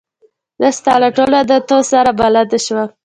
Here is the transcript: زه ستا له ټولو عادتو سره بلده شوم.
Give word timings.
زه 0.61 0.69
ستا 0.77 0.93
له 1.03 1.09
ټولو 1.17 1.35
عادتو 1.39 1.77
سره 1.91 2.09
بلده 2.19 2.57
شوم. 2.65 2.87